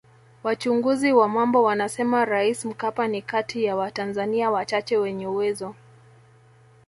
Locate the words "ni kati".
3.07-3.63